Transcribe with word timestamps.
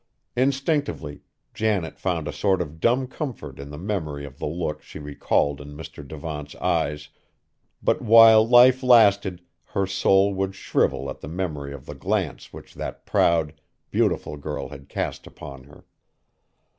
Instinctively, 0.35 1.21
Janet 1.53 1.99
found 1.99 2.27
a 2.27 2.33
sort 2.33 2.59
of 2.59 2.79
dumb 2.79 3.05
comfort 3.05 3.59
in 3.59 3.69
the 3.69 3.77
memory 3.77 4.25
of 4.25 4.39
the 4.39 4.47
look 4.47 4.81
she 4.81 4.97
recalled 4.97 5.61
in 5.61 5.77
Mr. 5.77 6.01
Devant's 6.07 6.55
eyes, 6.55 7.09
but 7.83 8.01
while 8.01 8.43
life 8.43 8.81
lasted 8.81 9.43
her 9.63 9.85
soul 9.85 10.33
would 10.33 10.55
shrivel 10.55 11.07
at 11.07 11.21
the 11.21 11.27
memory 11.27 11.71
of 11.71 11.85
the 11.85 11.93
glance 11.93 12.51
which 12.51 12.73
that 12.73 13.05
proud, 13.05 13.53
beautiful 13.91 14.37
girl 14.37 14.69
had 14.69 14.89
cast 14.89 15.27
upon 15.27 15.65
her. 15.65 15.85